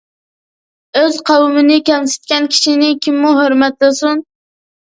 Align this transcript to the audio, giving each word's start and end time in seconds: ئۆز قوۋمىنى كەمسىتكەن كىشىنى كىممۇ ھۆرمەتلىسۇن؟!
ئۆز 1.01 1.19
قوۋمىنى 1.31 1.77
كەمسىتكەن 1.89 2.49
كىشىنى 2.57 2.91
كىممۇ 3.07 3.35
ھۆرمەتلىسۇن؟! 3.41 4.29